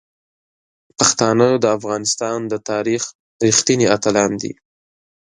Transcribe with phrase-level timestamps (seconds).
[0.97, 3.03] پښتانه د افغانستان د تاریخ
[3.45, 4.53] رښتیني اتلان دي.